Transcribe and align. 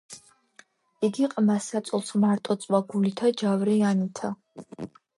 იგი 1.07 1.29
ყმა 1.35 1.59
საწოლს 1.67 2.11
მარტო 2.25 2.59
წვა 2.65 2.83
გულითა 2.95 3.33
ჯავრიანითა. 3.45 4.35